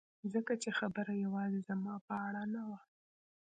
[0.33, 2.79] ځکه چې خبره یوازې زما په اړه نه وه